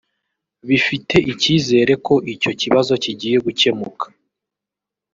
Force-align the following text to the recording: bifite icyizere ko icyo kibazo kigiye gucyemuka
bifite 0.67 1.15
icyizere 1.31 1.93
ko 2.05 2.15
icyo 2.33 2.51
kibazo 2.61 2.93
kigiye 3.03 3.37
gucyemuka 3.45 4.05